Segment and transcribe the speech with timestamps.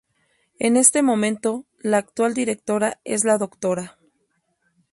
[0.57, 3.99] En este momento la actual directora es la Dra.